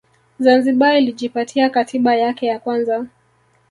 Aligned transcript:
Zanzibar 0.39 0.97
ilijipatia 0.97 1.69
Katiba 1.69 2.15
yake 2.15 2.45
ya 2.45 2.59
kwanza 2.59 3.05